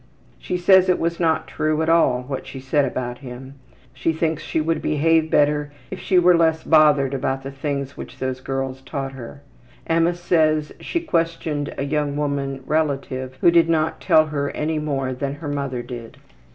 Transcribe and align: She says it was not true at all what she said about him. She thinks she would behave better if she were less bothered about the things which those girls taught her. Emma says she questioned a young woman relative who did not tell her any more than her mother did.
She 0.39 0.57
says 0.57 0.89
it 0.89 0.97
was 0.97 1.19
not 1.19 1.45
true 1.45 1.83
at 1.83 1.87
all 1.87 2.23
what 2.23 2.47
she 2.47 2.59
said 2.59 2.85
about 2.85 3.19
him. 3.19 3.53
She 3.93 4.11
thinks 4.11 4.41
she 4.41 4.59
would 4.59 4.81
behave 4.81 5.29
better 5.29 5.71
if 5.91 5.99
she 5.99 6.17
were 6.17 6.35
less 6.35 6.63
bothered 6.63 7.13
about 7.13 7.43
the 7.43 7.51
things 7.51 7.95
which 7.97 8.17
those 8.17 8.41
girls 8.41 8.81
taught 8.81 9.11
her. 9.11 9.43
Emma 9.85 10.15
says 10.15 10.71
she 10.79 11.01
questioned 11.01 11.71
a 11.77 11.83
young 11.83 12.15
woman 12.17 12.63
relative 12.65 13.37
who 13.41 13.51
did 13.51 13.69
not 13.69 14.01
tell 14.01 14.25
her 14.25 14.49
any 14.55 14.79
more 14.79 15.13
than 15.13 15.35
her 15.35 15.47
mother 15.47 15.83
did. 15.83 16.17